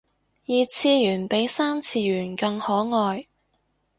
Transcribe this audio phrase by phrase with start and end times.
[0.47, 3.27] 二次元比三次元更可愛